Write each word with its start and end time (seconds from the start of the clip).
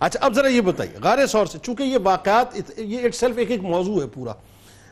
اچھا 0.00 0.18
اب 0.24 0.34
ذرا 0.34 0.48
یہ 0.48 0.60
بتائیے، 0.60 0.98
غار 1.02 1.24
سور 1.26 1.46
سے، 1.46 1.58
چونکہ 1.62 1.82
یہ 1.82 1.98
واقعات 2.04 2.56
یہ 2.76 2.98
ایک 2.98 3.14
سیلف 3.14 3.36
ایک 3.38 3.50
ایک 3.50 3.62
موضوع 3.62 4.00
ہے 4.02 4.06
پورا۔ 4.14 4.32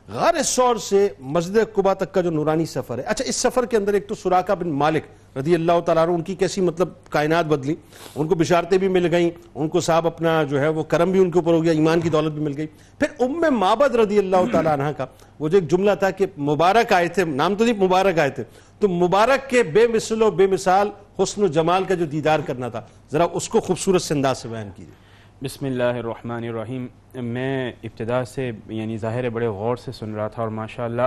غار 0.09 0.41
سور 0.45 0.77
سے 0.77 1.09
مسجد 1.35 1.57
قبا 1.75 1.93
تک 1.95 2.13
کا 2.15 2.21
جو 2.21 2.31
نورانی 2.31 2.67
سفر 2.67 2.99
ہے 2.99 3.03
اچھا 3.09 3.25
اس 3.29 3.37
سفر 3.37 3.67
کے 3.67 3.77
اندر 3.77 3.95
ایک 3.95 4.09
تو 4.09 4.15
سراقہ 4.15 4.53
بن 4.61 4.71
مالک 4.83 5.05
رضی 5.39 5.55
اللہ 5.55 5.81
تعالیٰ 5.87 6.05
عنہ، 6.05 6.15
ان 6.15 6.23
کی 6.23 6.35
کیسی 6.35 6.61
مطلب 6.61 6.89
کائنات 7.11 7.47
بدلی، 7.47 7.75
ان 8.15 8.29
کو 8.29 8.35
بشارتیں 8.35 8.79
بھی 8.79 8.89
مل 8.89 9.07
گئیں، 9.13 9.31
ان 9.55 9.69
کو 9.69 9.81
صاحب 9.81 10.07
اپنا 10.07 10.43
جو 10.51 10.61
ہے 10.61 10.69
وہ 10.69 10.83
کرم 10.89 11.13
بھی 11.13 11.21
ان 11.21 11.31
کے 11.31 11.39
اوپر 11.39 11.53
ہو 11.53 11.63
گیا، 11.65 11.73
ایمان 11.73 12.01
کی 12.01 12.09
دولت 12.09 12.33
بھی 12.33 12.43
مل 12.43 12.57
گئی۔ 12.57 12.67
پھر 13.01 13.23
ام 13.25 13.55
مابد 13.59 13.95
رضی 13.95 14.19
اللہ 14.19 14.51
تعالیٰ 14.53 14.73
عنہ 14.73 14.91
کا، 14.97 15.07
وہ 15.39 15.49
جو 15.49 15.59
ایک 15.59 15.71
جملہ 15.71 15.95
تھا 16.01 16.11
کہ 16.11 16.27
مبارک 16.51 16.93
آئے 16.93 17.09
تھے، 17.09 17.25
نام 17.25 17.55
تو 17.55 17.65
نہیں، 17.65 17.83
مبارک 17.85 18.19
آئے 18.19 18.31
تھے، 18.31 18.45
تو 18.81 18.89
مبارک 18.89 19.49
کے 19.51 19.63
بے 19.63 19.87
مثل 19.87 20.23
و 20.23 20.31
بے 20.31 20.47
مثال 20.47 20.91
حسن 21.19 21.43
و 21.43 21.47
جمال 21.47 21.85
کا 21.85 21.95
جو 21.95 22.05
دیدار 22.05 22.41
کرنا 22.41 22.69
تھا، 22.69 22.81
ذرا 23.13 23.27
اس 23.33 23.49
کو 23.49 23.61
خوبصورت 23.61 24.03
سے 24.03 24.15
انداز 24.15 24.39
سے 24.39 24.49
بیان 24.49 24.71
کیجیے۔ 24.77 24.95
بسم 25.43 25.67
اللہ 25.67 25.83
الرحمن 25.83 26.45
الرحیم۔ 26.45 26.87
میں 27.15 27.73
ابتدا 27.83 28.25
سے 28.25 28.51
یعنی 28.69 28.97
ظاہر 28.99 29.29
بڑے 29.29 29.47
غور 29.47 29.77
سے 29.77 29.93
سن 29.93 30.15
رہا 30.15 30.29
تھا 30.29 30.43
اور 30.43 30.51
ماشاءاللہ 30.51 31.03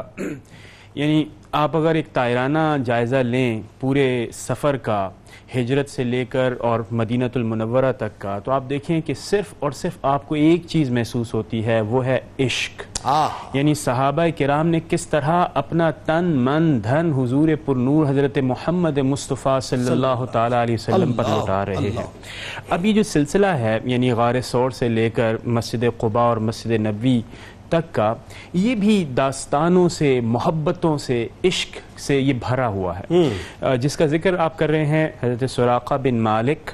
یعنی 0.96 1.26
آپ 1.52 1.78
اگر 1.78 1.96
ایک 1.96 2.08
تائرانہ 2.14 2.78
جائزہ 2.86 3.16
لیں 3.16 3.62
پورے 3.80 4.28
سفر 4.34 4.78
کا، 4.78 5.10
ہجرت 5.56 5.90
سے 5.90 6.04
لے 6.04 6.26
کر 6.26 6.54
اور 6.60 6.80
مدینہ 6.92 7.26
المنورہ 7.36 7.92
تک 7.98 8.22
کا، 8.22 8.40
تو 8.40 8.52
آپ 8.52 8.64
دیکھیں 8.70 9.02
کہ 9.02 9.14
صرف 9.14 9.54
اور 9.60 9.72
صرف 9.72 9.98
آپ 10.02 10.28
کو 10.28 10.36
ایک 10.36 10.68
چیز 10.68 10.90
محسوس 10.90 11.34
ہوتی 11.34 11.66
ہے، 11.66 11.82
وہ 11.82 12.06
ہے 12.06 12.20
عشق۔ 12.40 12.95
یعنی 13.54 13.74
صحابہ 13.74 14.24
کرام 14.38 14.68
نے 14.68 14.80
کس 14.90 15.08
طرح 15.08 15.46
اپنا 15.54 15.92
تن 15.92 16.26
من 16.26 16.84
دھن 16.84 17.12
حضور 17.14 17.50
پر 17.66 17.76
نور 17.76 18.06
حضرت 18.10 18.38
محمد 18.38 18.98
مصطفیٰ 18.98 19.60
صلی 19.62 19.92
اللہ 19.92 20.26
تعالیٰ 20.32 20.62
علیہ 20.62 20.74
وسلم 20.74 21.14
پر 21.14 21.24
لٹا 21.24 21.66
رہے 21.66 21.76
ہیں۔ 21.76 22.04
اب 22.70 22.86
یہ 22.86 22.94
جو 22.94 23.04
سلسلہ 23.04 23.46
ہے 23.46 23.80
یعنی 23.86 24.12
غار 24.12 24.42
سور 24.42 24.72
سے 24.72 24.90
لے 24.90 25.10
کر 25.10 25.36
مسجد 25.46 25.84
قبا 25.98 26.22
اور 26.22 26.38
مسجد 26.38 26.72
نبی 26.72 27.22
تک 27.70 27.94
کا 27.94 28.14
یہ 28.54 28.76
بھی 28.76 29.06
داستانوں 29.18 29.90
سے 29.90 30.20
محبتوں 30.24 30.98
سے 30.98 31.28
عشق 31.44 32.00
سے 32.00 32.20
یہ 32.20 32.34
بھرا 32.34 32.68
ہوا 32.68 33.00
ہے۔ 33.00 33.78
جس 33.78 33.98
کا 33.98 34.06
ذکر 34.06 34.38
آپ 34.38 34.58
کر 34.58 34.70
رہے 34.70 34.86
ہیں 34.86 35.08
حضرت 35.24 35.50
سراقہ 35.50 35.96
بن 36.04 36.20
مالک 36.20 36.72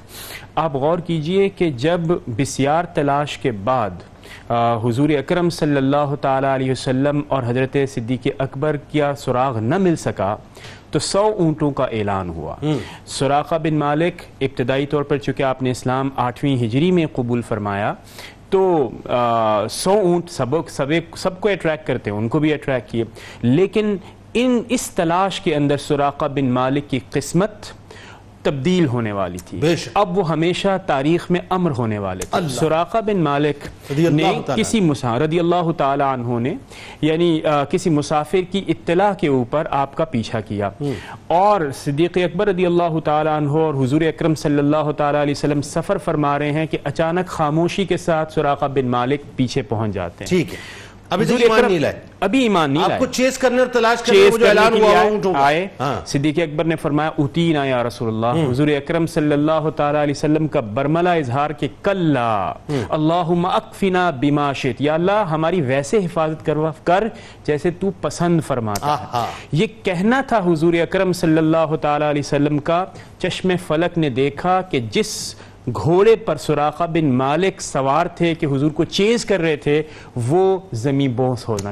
آپ 0.56 0.76
غور 0.76 1.00
کیجیے 1.00 1.50
کہ 1.50 1.70
جب 1.72 2.02
بسیار 2.38 2.84
تلاش 2.84 3.38
کے 3.38 3.52
بعد 3.52 4.04
حضور 4.84 5.10
اکرم 5.10 5.50
صلی 5.50 5.78
اللہ 5.78 6.14
تعالیٰ 6.22 6.56
علیہ 6.56 6.72
وسلم 6.72 7.22
اور 7.28 7.44
حضرت 7.48 7.78
صدیق 7.94 8.28
اکبر 8.40 8.78
کیا 8.92 9.16
سراغ 9.16 9.60
نہ 9.60 9.78
مل 9.78 9.96
سکا 9.96 10.36
تو 10.92 11.00
سو 11.00 11.26
اونٹوں 11.38 11.72
کا 11.72 11.84
اعلان 11.84 12.30
ہوا۔ 12.30 12.56
سراقہ 13.06 13.56
بن 13.56 13.74
مالک 13.74 14.22
ابتدائی 14.42 14.86
طور 14.86 15.04
پر 15.04 15.18
چونکہ 15.18 15.44
آپ 15.44 15.62
نے 15.62 15.72
اسلام 15.72 16.10
آٹھویں 16.16 16.56
ہجری 16.56 16.92
میں 16.92 17.06
قبول 17.14 17.42
فرمایا 17.42 17.94
تو 18.52 18.90
سو 19.70 19.92
اونٹ 19.92 20.30
سب 20.30 20.46
سب 21.18 21.40
کو 21.42 21.50
اٹریکٹ 21.50 21.88
کرتے 21.88 22.12
ہیں، 22.12 22.18
ان 22.18 22.28
کو 22.30 22.40
بھی 22.40 22.54
اٹریکٹ 22.54 22.92
کیے۔ 22.92 23.04
لیکن 23.42 23.96
ان 24.34 24.62
اس 24.70 24.90
تلاش 24.96 25.40
کے 25.42 25.56
اندر 25.56 25.78
سراقہ 25.78 26.26
بن 26.26 26.52
مالک 26.52 26.90
کی 26.90 27.00
قسمت 27.12 27.66
تبدیل 28.44 28.86
ہونے 28.86 29.12
والی 29.12 29.38
تھی۔ 29.46 29.60
اب 29.94 30.18
وہ 30.18 30.30
ہمیشہ 30.30 30.78
تاریخ 30.86 31.32
میں 31.32 31.40
امر 31.50 31.72
ہونے 31.72 32.00
والے 32.00 32.20
تھے۔ 32.20 32.38
سراقہ 32.50 32.98
بن 32.98 33.18
مالک 33.18 33.68
نے 33.92 34.24
کسی 34.56 34.80
مسافر 34.80 35.22
رضی 35.22 35.40
اللہ 35.40 35.72
تعالی 35.78 36.04
عنہ 36.04 36.40
نے 36.40 36.54
یعنی 37.02 37.42
کسی 37.70 37.90
مسافر 37.90 38.40
کی 38.52 38.64
اطلاع 38.68 39.14
کے 39.14 39.28
اوپر 39.28 39.68
آپ 39.70 39.96
کا 39.96 40.06
پیچھا 40.06 40.40
کیا۔ 40.40 40.70
اور 41.28 41.62
صدیق 41.76 42.18
اکبر 42.18 42.48
رضی 42.48 42.66
اللہ 42.66 43.00
تعالی 43.04 43.30
عنہ 43.30 43.50
اور 43.50 43.74
حضور 43.74 44.02
اکرم 44.02 44.36
صلی 44.36 44.60
اللہ 44.60 44.92
تعالی 44.98 45.22
علیہ 45.22 45.32
وسلم 45.32 45.62
سفر 45.62 45.98
فرما 45.98 46.40
رہے 46.40 46.52
ہیں 46.52 46.66
کہ 46.66 46.78
اچانک 46.84 47.28
خاموشی 47.28 47.86
کے 47.86 47.98
ساتھ 47.98 48.34
سراقہ 48.34 48.66
بن 48.66 48.86
مالک 48.86 49.22
پیچھے 49.36 49.62
پہنچ 49.62 49.92
جاتے 49.92 50.24
ہیں۔ 50.24 50.30
ٹھیک 50.30 50.54
ہے۔ 50.54 50.81
ابھی 51.12 51.26
تو 51.26 51.36
ایمان 51.36 51.66
نہیں 51.68 51.80
لائے۔ 51.80 52.00
ابھی 52.20 52.40
ایمان 52.40 52.72
نہیں 52.72 52.82
لائے۔ 52.82 52.94
آپ 52.94 53.00
کو 53.00 53.06
چیز 53.06 53.38
کرنے 53.38 53.60
اور 53.60 53.68
تلاش 53.68 54.02
کرنے 54.02 54.30
وہ 54.32 54.38
جو 54.38 54.48
اعلان 54.48 54.74
ہوا 54.74 55.00
اونٹوں 55.02 55.34
آئے۔ 55.38 55.68
ہاں۔ 55.80 55.96
صدیق 56.06 56.40
اکبر 56.40 56.64
نے 56.64 56.76
فرمایا 56.76 57.10
اوتینا 57.16 57.66
یا 57.66 57.84
رسول 57.84 58.08
اللہ 58.08 58.52
حضور 58.52 58.68
اکرم 58.68 59.08
صلی 59.08 59.34
اللہ 59.34 59.70
تعالیٰ 59.76 60.02
علیہ 60.02 60.14
وسلم 60.18 60.48
کا 60.48 60.60
برملہ 60.60 61.10
اظہار 61.10 61.50
کہ 61.50 61.68
کلا 61.82 62.54
اللہم 62.90 63.46
اکفنا 63.46 64.10
بما 64.10 64.54
شت 64.54 64.82
یا 64.82 64.94
اللہ 64.94 65.26
ہماری 65.32 65.62
ویسے 65.62 65.98
حفاظت 65.98 66.50
کر 66.84 67.04
جیسے 67.46 67.72
تو 67.72 67.92
پسند 68.02 68.42
فرماتا 68.48 68.96
ہے۔ 69.00 69.26
یہ 69.52 69.68
کہنا 69.84 70.22
تھا 70.28 70.38
حضور 70.38 70.74
اکرم 70.74 71.14
صلی 71.14 71.38
اللہ 71.38 71.76
تعالیٰ 71.82 72.10
علیہ 72.10 72.22
وسلم 72.26 72.58
کا 72.58 72.86
چشم 73.20 73.52
فلک 73.68 73.98
نے 73.98 74.10
دیکھا 74.10 74.62
کہ 74.62 74.80
جس 74.92 75.36
گھوڑے 75.68 76.16
پر 76.16 76.36
سراقہ 76.36 76.84
بن 76.84 77.06
مالک 77.06 77.62
سوار 77.62 78.06
تھے 78.06 78.36
کہ 78.36 78.46
حضور 78.46 78.72
کو 78.72 78.84
چیز 78.84 79.26
کر 79.26 79.40
رہے 79.40 79.56
تھے 79.56 79.84
وہ 80.16 80.60
زمین 80.72 81.12
بونس 81.12 81.50
ہونا 81.50 81.70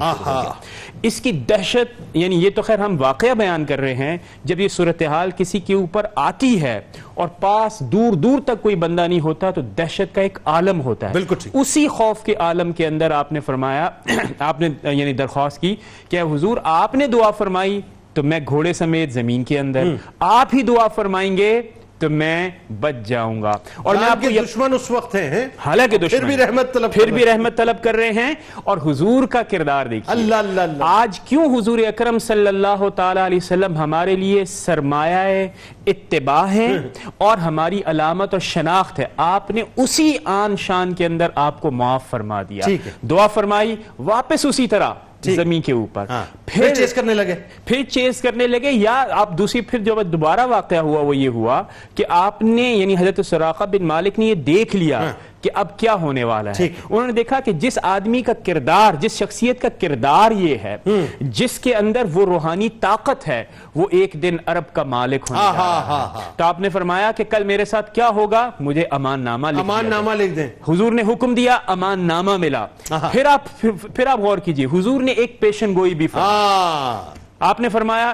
اس 1.02 1.22
کی 1.22 1.32
دہشت 1.32 2.02
یعنی 2.14 2.36
یہ 2.36 2.50
تو 2.56 2.62
خیر 2.62 2.80
ہم 2.80 2.96
واقعہ 3.00 3.34
بیان 3.34 3.66
کر 3.66 3.80
رہے 3.80 3.94
ہیں 3.94 4.18
جب 4.44 4.60
یہ 4.60 4.68
صورتحال 4.68 5.32
کسی 5.38 5.60
کے 5.60 5.74
اوپر 5.74 6.06
آتی 6.16 6.62
ہے 6.62 6.82
اور 7.14 7.28
پاس 7.28 7.80
دور 7.80 8.14
دور 8.14 8.40
تک 8.46 8.62
کوئی 8.62 8.76
بندہ 8.76 9.08
نہیں 9.08 9.20
ہوتا 9.20 9.52
تو 9.52 9.62
دہشت 9.62 10.16
کا 10.16 10.22
ایک 10.22 10.40
عالم 10.46 10.82
ہوتا 10.82 11.10
ہے۔ 11.10 11.34
اسی 11.54 11.88
خوف 11.88 12.24
کے 12.24 12.36
عالم 12.36 12.72
کے 12.72 12.88
اندر 12.88 13.12
آپ 13.12 13.32
نے 13.32 13.40
فرمایا 13.40 13.90
آپ 14.40 14.62
نے 14.62 14.70
یعنی 14.84 15.14
درخواست 15.14 15.62
کی 15.62 15.76
کہ 16.10 16.22
حضور 16.22 16.58
آپ 16.64 16.96
نے 16.96 17.08
دعا 17.08 17.32
فرمائی 17.32 17.82
تو 18.14 18.24
میں 18.24 18.40
گھوڑے 18.48 18.74
سمیت 18.74 19.12
زمین 19.12 19.44
کے 19.44 19.60
اندر 19.60 19.84
آپ 20.20 20.48
ہی 20.54 20.62
دعا 20.62 20.88
فرمائیں 20.88 21.38
گے 21.38 21.62
تو 22.00 22.10
میں 22.10 22.50
بچ 22.80 22.96
جاؤں 23.06 23.42
گا۔ 23.42 23.52
اور 23.76 23.96
میں 23.96 24.10
آپ 24.10 24.22
کو 24.22 24.44
دشمن 24.44 24.74
اس 24.74 24.92
وقت 24.92 25.16
ہیں 25.16 25.46
حالانکہ 25.66 25.98
دشمن 25.98 26.10
پھر 26.10 26.26
بھی 26.26 26.38
رحمت 26.38 26.74
طلب 26.74 26.94
پھر 26.94 27.12
بھی 27.12 27.26
رحمت 27.26 27.58
طلب 27.58 27.84
کر 27.84 27.96
رہے 27.96 28.10
ہیں۔ 28.10 28.34
اور 28.64 28.78
حضور 28.78 29.28
کا 29.28 29.42
کردار 29.42 29.86
دیکھیں 29.86 30.14
اللہ 30.14 30.36
اللہ 30.36 30.62
اللہ۔ 30.62 30.84
آج 30.88 31.20
کیوں 31.20 31.58
حضور 31.58 31.80
اکرم 31.80 32.20
صلی 32.20 32.48
اللہ 32.48 32.90
تعالی 32.96 33.26
علیہ 33.26 33.38
وسلم 33.38 33.78
ہمارے 33.78 34.16
لیے 34.16 34.46
سرمایہ 34.46 35.48
اتباع 35.88 36.46
ہے 36.46 36.78
اور 37.18 37.38
ہماری 37.38 37.82
علامت 37.86 38.34
اور 38.34 38.40
شناخت 38.40 39.00
ہے؟ 39.00 39.06
آپ 39.18 39.52
نے 39.52 39.64
اسی 39.76 40.14
آن 40.26 40.56
شان 40.58 40.94
کے 40.94 41.06
اندر 41.06 41.28
آپ 41.36 41.62
کو 41.62 41.72
معاف 41.72 42.10
فرما 42.10 42.42
دیا۔ 42.42 42.66
دعا 43.02 43.28
فرمائی 43.28 43.76
واپس 44.00 44.46
اسی 44.46 44.68
طرح۔ 44.68 44.94
زمین 45.26 45.62
کے 45.62 45.72
اوپر 45.72 46.06
ہاں۔ 46.10 46.26
پھر 46.46 46.76
چیز 46.76 46.94
کرنے 46.94 47.14
لگے 47.14 47.36
پھر 47.66 47.84
چیز 47.84 48.22
کرنے 48.22 48.48
لگے 48.48 48.72
یا 48.72 49.06
آپ 49.12 49.38
دوسری 49.38 49.62
پھر 49.62 49.80
جو 49.80 50.02
دوبارہ 50.04 50.46
واقعہ 50.46 50.78
ہوا 50.78 51.02
وہ 51.02 51.16
یہ 51.16 51.30
ہوا 51.30 51.64
کہ 51.96 52.04
آپ 52.10 52.42
نے 52.42 52.62
یعنی 52.62 52.96
حضرت 52.96 53.20
سراقہ 53.26 53.64
بن 53.64 53.86
مالک 53.86 54.20
نے 54.20 54.26
یہ 54.26 54.36
دیکھ 54.36 54.76
لیا 54.76 55.00
ہاں۔ 55.00 55.14
کہ 55.42 55.50
اب 55.54 55.78
کیا 55.80 55.94
ہونے 55.94 56.24
والا 56.24 56.52
ہے؟ 56.60 56.68
انہوں 56.90 57.08
نے 57.08 57.14
دیکھا 57.14 57.40
کہ 57.40 57.52
جس 57.52 57.78
آدمی 57.84 58.22
کا 58.22 58.34
کردار 58.46 58.94
جس 58.94 59.18
شخصیت 59.18 59.62
کا 59.62 59.70
کردار 59.82 60.32
یہ 60.32 60.56
ہے 60.64 60.78
جس 61.22 61.60
کے 61.60 61.76
اندر 61.76 62.04
وہ 62.14 62.26
روحانی 62.26 62.70
طاقت 62.70 63.28
ہے 63.28 63.44
وہ 63.76 63.88
ایک 63.92 64.14
دن 64.22 64.38
عرب 64.46 64.74
کا 64.74 64.84
مالک 64.84 65.26
ہونے 65.30 65.42
جا 65.42 66.24
تو 66.38 66.44
آپ 66.44 66.60
نے 66.60 66.70
فرمایا 66.70 67.12
کہ 67.12 67.24
کل 67.24 67.44
میرے 67.44 67.66
ساتھ 67.66 67.94
کیا 67.96 68.10
ہوگا؟ 68.10 68.50
مجھے 68.60 68.86
امان 68.92 69.20
نامہ 69.20 69.48
امان 69.48 69.86
نامہ 69.86 70.12
لکھ 70.12 70.34
دیں۔ 70.36 70.48
حضور 70.68 70.92
نے 70.92 71.02
حکم 71.14 71.34
دیا 71.34 71.58
امان 71.68 72.00
نامہ 72.00 72.38
ملا۔ 72.38 72.66
پھر 73.12 73.26
آپ 73.26 73.62
پھر 73.96 74.08
آپ 74.08 74.20
غور 74.20 74.38
کیجیے 74.38 74.66
حضور 74.66 75.02
نے 75.02 75.12
ایک 75.12 75.40
پیشن 75.40 75.76
گوئی 75.76 75.96
بھی 75.96 76.08
فرمایا 76.08 77.02
آپ 77.40 77.60
نے 77.60 77.70
فرمایا 77.70 78.14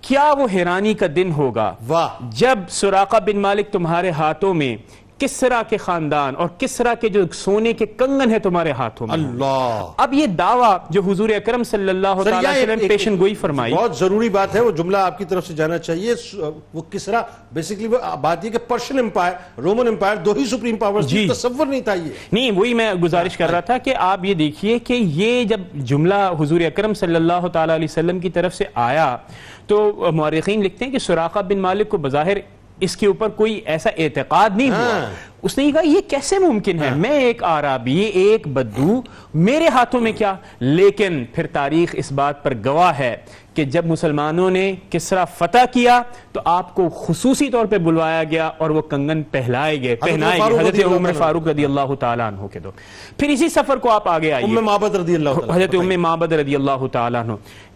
کیا 0.00 0.32
وہ 0.38 0.46
حیرانی 0.52 0.94
کا 0.94 1.06
دن 1.16 1.30
ہوگا؟ 1.32 1.74
جب 2.20 2.58
سراقہ 2.68 3.16
بن 3.26 3.38
مالک 3.38 3.70
تمہارے 3.72 4.10
ہاتھوں 4.10 4.54
میں 4.54 4.76
کسرا 5.18 5.62
کے 5.68 5.76
خاندان 5.76 6.34
اور 6.36 6.48
کسرا 6.58 6.94
کے 6.94 7.08
جو 7.08 7.22
سونے 7.32 7.72
کے 7.72 7.86
کنگن 7.86 8.30
ہے 8.30 8.38
تمہارے 8.38 8.70
ہاتھوں 8.70 9.06
میں۔ 9.06 9.14
اللہ۔ 9.14 9.90
اب 9.96 10.12
یہ 10.12 10.26
دعویٰ 10.26 10.76
جو 10.90 11.02
حضور 11.02 11.28
اکرم 11.28 11.62
صلی 11.62 11.88
اللہ 11.88 12.08
علیہ 12.08 12.48
وسلم 12.48 12.88
پیشن 12.88 13.18
گوئی 13.18 13.34
فرمائی۔ 13.34 13.74
بہت 13.74 13.96
ضروری 13.96 14.28
بات 14.28 14.54
ہے 14.54 14.60
وہ 14.60 14.70
جملہ 14.70 14.96
آپ 14.96 15.18
کی 15.18 15.24
طرف 15.24 15.46
سے 15.46 15.54
جانا 15.54 15.78
چاہیے۔ 15.78 16.14
وہ 16.74 16.82
کسرا 16.90 17.22
بیسیکلی 17.52 17.86
وہ 17.86 18.16
بات 18.20 18.44
یہ 18.44 18.50
کہ 18.50 18.58
پرشن 18.58 18.98
امپائر 18.98 19.60
رومن 19.60 19.88
امپائر 19.88 20.16
دو 20.16 20.32
ہی 20.32 20.44
سپریم 20.44 20.76
پاور 20.76 21.02
جی۔ 21.02 21.28
تصور 21.28 21.66
نہیں 21.66 21.80
تھا 21.80 21.94
یہ۔ 21.94 22.10
نہیں 22.32 22.50
وہی 22.50 22.74
میں 22.74 22.94
گزارش 22.94 23.36
کر 23.36 23.50
رہا 23.50 23.60
تھا 23.60 23.78
کہ 23.78 23.94
آپ 23.98 24.24
یہ 24.24 24.34
دیکھیے 24.34 24.78
کہ 24.78 24.92
یہ 24.92 25.44
جب 25.44 25.60
جملہ 25.74 26.30
حضور 26.40 26.60
اکرم 26.60 26.94
صلی 26.94 27.14
اللہ 27.14 27.46
تعالیٰ 27.52 27.74
علیہ 27.74 27.88
وسلم 27.90 28.18
کی 28.18 28.30
طرف 28.30 28.54
سے 28.54 28.64
آیا 28.74 29.16
تو 29.66 29.92
مورخین 30.14 30.62
لکھتے 30.62 30.84
ہیں 30.84 30.92
کہ 30.92 30.98
سراقہ 30.98 31.38
بن 31.38 31.58
مالک 31.58 31.88
کو 31.88 31.96
بظاہر 31.96 32.36
اس 32.84 32.96
کے 32.96 33.06
اوپر 33.06 33.28
کوئی 33.28 33.60
ایسا 33.64 33.90
اعتقاد 33.98 34.50
نہیں 34.56 34.70
ہوا۔ 34.70 34.78
ہاں۔ 34.78 35.10
اس 35.42 35.58
نے 35.58 35.72
کہا 35.72 35.80
یہ 35.84 36.00
کیسے 36.08 36.38
ممکن 36.38 36.82
ہے؟ 36.82 36.88
ہاں۔ 36.88 36.96
میں 36.96 37.10
ایک 37.10 37.44
عربی 37.44 38.00
ایک 38.00 38.48
بدو 38.48 39.00
میرے 39.34 39.68
ہاتھوں 39.68 40.00
میں 40.00 40.12
کیا؟ 40.12 40.34
لیکن 40.60 41.24
پھر 41.34 41.46
تاریخ 41.46 41.90
اس 41.92 42.12
بات 42.12 42.42
پر 42.42 42.52
گواہ 42.64 42.98
ہے 42.98 43.16
کہ 43.54 43.64
جب 43.64 43.86
مسلمانوں 43.86 44.50
نے 44.50 44.74
کسرا 44.90 45.24
فتح 45.24 45.64
کیا 45.72 46.02
تو 46.32 46.40
آپ 46.44 46.74
کو 46.74 46.88
خصوصی 46.88 47.50
طور 47.50 47.66
پہ 47.66 47.78
بلوایا 47.78 48.24
گیا 48.24 48.50
اور 48.58 48.70
وہ 48.70 48.82
کنگن 48.82 49.22
پہلائے 49.22 49.82
گئے 49.82 49.96
پہنائے 49.96 50.38
گئے۔ 50.38 50.60
حضرت 50.60 50.74
عمر 50.84 51.12
فاروق 51.12 51.46
رضی 51.46 51.64
اللہ 51.64 51.94
تعالیٰ 52.00 52.26
عنہ 52.28 52.46
کے 52.46 52.58
دو۔ 52.58 52.70
پھر 53.18 53.28
اسی 53.28 53.48
سفر 53.48 53.76
کو 53.76 53.90
آپ 53.90 54.08
آگے 54.08 54.32
آئیے۔ 54.32 54.46
حضرت 55.54 55.74
ام 55.74 56.02
مابد 56.02 56.32
رضی 56.32 56.54
اللہ 56.54 56.86
تعالیٰ 56.92 57.22
عنہ۔ 57.22 57.32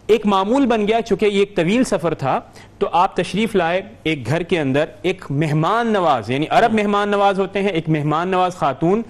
ایک 0.09 0.25
معمول 0.25 0.65
بن 0.65 0.87
گیا 0.87 1.01
چونکہ 1.01 1.25
یہ 1.25 1.39
ایک 1.39 1.55
طویل 1.55 1.83
سفر 1.83 2.13
تھا 2.13 2.39
تو 2.79 2.89
آپ 2.91 3.15
تشریف 3.15 3.55
لائے 3.55 3.81
ایک 4.03 4.27
گھر 4.27 4.43
کے 4.43 4.59
اندر 4.59 4.85
ایک 5.01 5.25
مہمان 5.29 5.87
نواز 5.87 6.29
یعنی 6.29 6.45
عرب 6.49 6.73
مہمان 6.73 7.09
نواز 7.09 7.39
ہوتے 7.39 7.61
ہیں 7.61 7.69
ایک 7.69 7.89
مہمان 7.89 8.27
نواز 8.27 8.55
خاتون۔ 8.55 9.01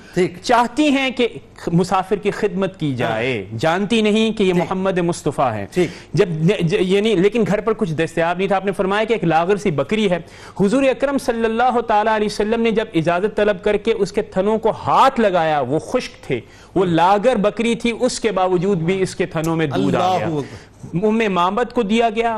چاہتی 0.44 0.90
ہیں 0.90 1.10
کہ 1.10 1.28
مسافر 1.68 2.16
کی 2.16 2.32
خدمت 2.32 2.80
کی 2.80 2.96
جائے۔ 2.96 3.46
جانتی 3.60 4.02
نہیں 4.02 4.32
کہ 4.38 4.44
یہ 4.44 4.54
محمد 4.54 4.98
مصطفیٰ 4.98 5.54
ہے۔ 5.54 5.66
جب 6.14 6.30
یعنی 6.82 7.16
لیکن 7.16 7.44
گھر 7.48 7.62
پر 7.62 7.74
کچھ 7.74 7.94
دستیاب 7.94 8.38
نہیں 8.38 8.48
تھا 8.48 8.56
آپ 8.56 8.66
نے 8.66 8.72
فرمایا 8.72 9.04
کہ 9.04 9.14
ایک 9.14 9.24
لاغر 9.24 9.56
سی 9.56 9.72
بکری 9.72 10.12
ہے۔ 10.12 10.20
حضور 10.62 10.84
اکرم 10.84 11.18
صلی 11.18 11.46
اللہ 11.46 11.80
تعالیٰ 11.88 12.16
علیہ 12.16 12.28
وسلم 12.32 12.62
نے 12.62 12.72
جب 12.72 12.86
اجازت 12.94 13.38
طلب 13.38 13.64
کر 13.64 13.78
کے 13.78 13.92
اس 13.92 14.12
کے 14.12 14.22
تھنوں 14.22 14.58
کو 14.58 14.70
ہاتھ 14.70 15.20
لگایا 15.20 15.60
وہ 15.60 15.80
خشک 15.80 16.24
تھے۔ 16.24 16.40
وہ 16.76 16.86
لاغر 16.86 17.36
بکری 17.36 17.76
تھی 17.76 17.94
اس 18.00 18.20
کے 18.20 18.32
باوجود 18.32 18.78
بھی 18.78 19.02
اس 19.02 19.16
کے 19.16 19.26
تھنوں 19.26 19.56
میں 19.56 19.68
دودھ 19.68 19.96
آ 19.96 20.18
گیا۔ 20.18 20.28
ام 20.94 21.22
مامد 21.30 21.74
کو 21.74 21.82
دیا 21.82 22.10
گیا۔ 22.16 22.38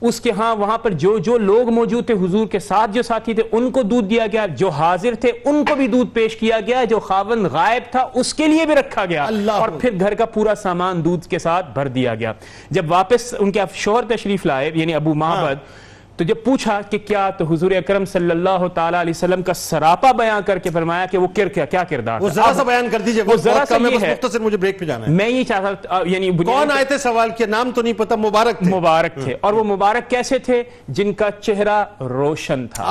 اس 0.00 0.20
کے 0.20 0.30
ہاں 0.30 0.56
وہاں 0.56 0.78
پر 0.78 0.90
جو 0.90 1.18
جو 1.18 1.38
لوگ 1.38 1.70
موجود 1.70 2.06
تھے 2.06 2.14
حضور 2.14 2.46
کے 2.46 2.58
ساتھ 2.58 2.90
جو 2.90 3.02
ساتھی 3.02 3.34
تھے 3.34 3.42
ان 3.52 3.70
کو 3.70 3.82
دودھ 3.82 4.06
دیا 4.06 4.26
گیا۔ 4.32 4.46
جو 4.46 4.68
حاضر 4.68 5.14
تھے 5.14 5.32
ان 5.44 5.64
کو 5.64 5.74
بھی 5.74 5.86
دودھ 5.86 6.14
پیش 6.14 6.36
کیا 6.36 6.60
گیا۔ 6.66 6.84
جو 6.84 6.98
خاون 6.98 7.44
غائب 7.44 7.82
تھا 7.90 8.08
اس 8.14 8.34
کے 8.34 8.46
لیے 8.46 8.66
بھی 8.66 8.74
رکھا 8.74 9.04
گیا۔ 9.04 9.24
اللہ 9.24 9.52
اور 9.52 9.68
پھر 9.68 9.90
گھر 10.00 10.14
کا 10.14 10.24
پورا 10.24 10.54
سامان 10.54 11.04
دودھ 11.04 11.28
کے 11.28 11.38
ساتھ 11.38 11.66
بھر 11.74 11.88
دیا 11.88 12.14
گیا۔ 12.14 12.32
جب 12.70 12.84
واپس 12.88 13.34
ان 13.38 13.52
کے 13.52 13.60
شوہر 13.74 14.16
تشریف 14.16 14.46
لائے 14.46 14.70
یعنی 14.74 14.94
ابو 14.94 15.14
محمد 15.14 15.89
تو 16.20 16.24
جب 16.24 16.34
پوچھا 16.44 16.80
کہ 16.90 16.98
کیا 16.98 17.30
تو 17.30 17.44
حضور 17.44 17.70
اکرم 17.70 18.04
صلی 18.04 18.30
اللہ 18.30 18.66
تعالیٰ 18.74 19.00
علیہ 19.00 19.10
وسلم 19.10 19.42
کا 19.42 19.54
سراپا 19.54 20.12
بیان 20.12 20.42
کر 20.42 20.58
کے 20.58 20.70
فرمایا 20.70 21.06
کہ 21.06 21.18
وہ 21.18 21.26
کر 21.36 21.48
کیا 21.48 21.64
کیا 21.64 21.84
کردار 21.84 22.20
وہ 22.20 22.28
تھا؟ 22.28 22.34
ذرا 22.34 22.44
اب 22.44 22.54
سا 22.54 22.62
بیان 22.62 22.88
کر 22.92 23.00
دیجیے 23.00 23.22
وہ 23.22 23.36
ذرا 23.36 23.64
سا 23.68 23.76
یہ 23.76 23.98
ہے۔ 24.00 24.10
مختصر 24.10 24.40
مجھے 24.40 24.56
بریک 24.56 24.78
پہ 24.78 24.84
جانا 24.84 25.06
ہے۔ 25.06 25.12
میں 25.12 25.28
یہ 25.28 25.44
چاہتا 25.44 25.98
یعنی 26.04 26.30
کون 26.44 26.70
آئے 26.70 26.84
تھے 26.84 26.98
سوال 26.98 27.30
کے 27.38 27.46
نام 27.46 27.70
تو 27.70 27.82
نہیں 27.82 27.92
پتا 27.92 28.16
مبارک 28.16 28.58
تھے۔ 28.58 28.76
مبارک 28.76 29.14
تھے۔ 29.24 29.36
اور 29.40 29.52
وہ 29.52 29.64
مبارک 29.64 30.10
کیسے 30.10 30.38
تھے؟ 30.38 30.62
جن 30.88 31.12
کا 31.12 31.30
چہرہ 31.40 31.84
روشن 32.00 32.66
تھا۔ 32.68 32.84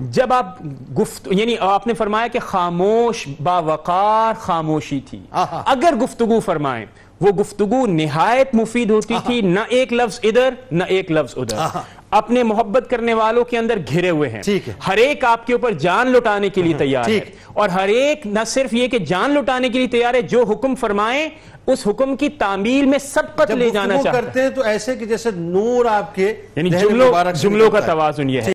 جب 0.00 0.32
آپ 0.32 0.62
گفت 1.00 1.28
یعنی 1.30 1.56
آپ 1.60 1.86
نے 1.86 1.94
فرمایا 1.94 2.26
کہ 2.26 2.38
خاموش 2.38 3.28
باوقار 3.42 4.40
خاموشی 4.40 5.00
تھی۔ 5.00 5.20
اگر 5.66 5.94
گفتگو 6.02 6.40
فرمائیں 6.40 6.86
وہ 7.20 7.30
گفتگو 7.30 7.86
نہایت 7.86 8.54
مفید 8.54 8.90
ہوتی 8.90 9.14
تھی 9.26 9.40
نہ 9.40 9.60
ایک 9.68 9.92
لفظ 9.92 10.20
ادھر 10.22 10.48
نہ 10.70 10.84
ایک 10.84 11.10
لفظ 11.10 11.34
ادھر۔ 11.36 11.78
اپنے 12.14 12.42
محبت 12.42 12.90
کرنے 12.90 13.14
والوں 13.14 13.44
کے 13.44 13.58
اندر 13.58 13.78
گھرے 13.92 14.10
ہوئے 14.10 14.28
ہیں۔ 14.30 14.42
ہر 14.88 14.96
ایک 14.96 15.24
آپ 15.24 15.46
کے 15.46 15.52
اوپر 15.52 15.72
جان 15.72 16.06
لٹانے 16.12 16.48
کے 16.48 16.62
لیے 16.62 16.74
تیار 16.78 17.04
ہے۔ 17.04 17.20
اور 17.52 17.68
ہر 17.68 17.88
ایک 17.88 18.26
نہ 18.26 18.40
صرف 18.46 18.74
یہ 18.74 18.88
کہ 18.88 18.98
جان 18.98 19.30
لٹانے 19.30 19.68
کے 19.68 19.78
لیے 19.78 19.88
تیار 19.88 20.14
ہے 20.14 20.22
جو 20.22 20.44
حکم 20.44 20.74
فرمائیں 20.74 21.28
اس 21.66 21.86
حکم 21.86 22.16
کی 22.16 22.28
تعمیل 22.28 22.84
میں 22.84 22.98
سبقت 22.98 23.50
لے 23.50 23.70
جانا 23.70 23.94
چاہتا 24.02 24.18
ہے 24.18 24.22
کرتے 24.24 24.42
ہیں 24.42 24.48
تو 24.50 24.62
ایسے 24.62 24.96
کہ 24.96 25.04
جیسے 25.04 25.28
نور 25.34 25.86
آپ 25.86 26.14
کے 26.14 26.34
یعنی 26.56 26.70
جملوں 26.70 27.12
کا۔ 27.12 27.20
توازن 27.86 28.30
یہ 28.30 28.36
ہے 28.36 28.42